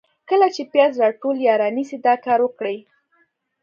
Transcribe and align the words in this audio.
کله 0.29 0.47
چي 0.55 0.63
پیاز 0.73 0.93
راټول 1.03 1.37
یا 1.47 1.53
رانیسئ، 1.61 1.97
دا 2.05 2.13
کار 2.25 2.39
وکړئ: 2.43 2.77